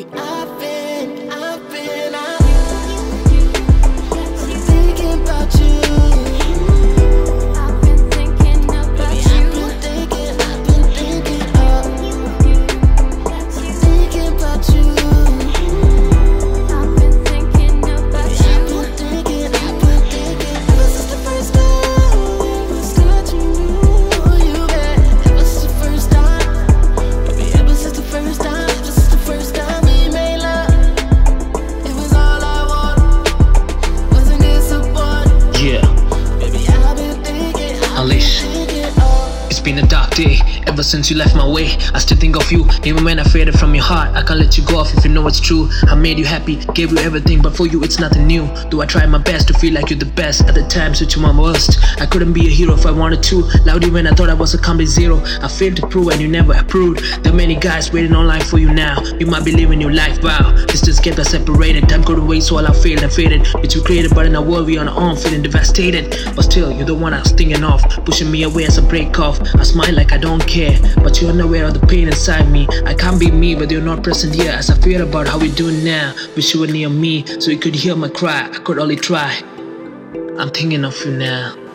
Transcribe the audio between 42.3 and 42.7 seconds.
of you,